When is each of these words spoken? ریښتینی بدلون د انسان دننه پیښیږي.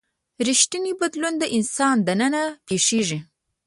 ریښتینی 0.47 0.91
بدلون 0.99 1.33
د 1.39 1.43
انسان 1.57 1.95
دننه 2.07 2.43
پیښیږي. 2.67 3.19